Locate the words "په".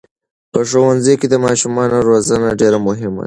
0.51-0.59